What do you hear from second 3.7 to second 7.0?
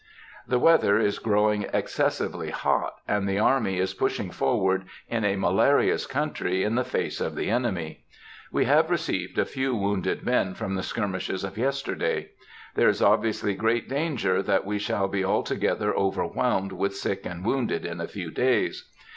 is pushing forward in a malarious country in the